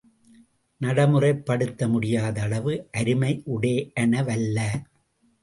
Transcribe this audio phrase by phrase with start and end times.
[0.81, 4.59] நடைமுறைப்படுத்த முடியாத அளவு அருமையுடையனவல்ல.